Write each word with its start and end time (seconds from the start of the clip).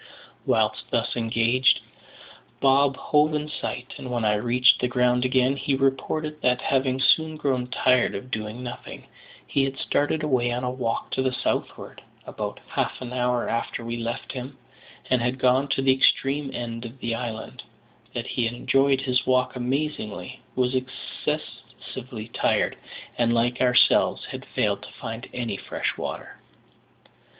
Whilst 0.47 0.89
thus 0.89 1.15
engaged, 1.15 1.79
Bob 2.59 2.97
hove 2.97 3.35
in 3.35 3.47
sight, 3.47 3.93
and 3.99 4.09
when 4.09 4.25
I 4.25 4.33
reached 4.33 4.79
the 4.81 4.87
ground 4.87 5.23
again 5.25 5.55
he 5.55 5.75
reported 5.75 6.41
that, 6.41 6.59
having 6.59 6.99
soon 6.99 7.35
grown 7.37 7.67
tired 7.67 8.15
of 8.15 8.31
doing 8.31 8.63
nothing, 8.63 9.05
he 9.45 9.63
had 9.63 9.77
started 9.77 10.23
away 10.23 10.51
on 10.51 10.63
a 10.63 10.71
walk 10.71 11.11
to 11.11 11.21
the 11.21 11.31
southward, 11.31 12.01
about 12.25 12.59
half 12.67 12.99
an 12.99 13.13
hour 13.13 13.47
after 13.47 13.85
we 13.85 13.95
left 13.97 14.31
him, 14.31 14.57
and 15.11 15.21
had 15.21 15.37
gone 15.37 15.67
to 15.67 15.83
the 15.83 15.93
extreme 15.93 16.49
end 16.51 16.83
of 16.83 16.97
the 16.99 17.13
island; 17.13 17.61
that 18.13 18.25
he 18.25 18.45
had 18.45 18.55
enjoyed 18.55 19.01
his 19.01 19.27
walk 19.27 19.55
amazingly, 19.55 20.39
was 20.55 20.73
excessively 20.73 22.27
tired, 22.29 22.75
and, 23.19 23.35
like 23.35 23.61
ourselves, 23.61 24.25
had 24.25 24.45
failed 24.55 24.81
to 24.81 24.91
find 24.93 25.29
any 25.31 25.57
fresh 25.57 25.95
water. 25.95 26.39